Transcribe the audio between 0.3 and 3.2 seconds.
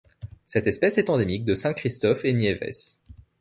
Cette espèce est endémique de Saint-Christophe-et-Niévès.